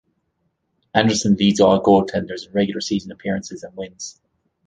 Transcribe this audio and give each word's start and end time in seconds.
Anderson 0.95 1.35
leads 1.35 1.59
all 1.59 1.79
goaltenders 1.79 2.47
in 2.47 2.53
regular 2.53 2.81
season 2.81 3.11
appearances 3.11 3.61
and 3.61 3.77
wins. 3.77 4.19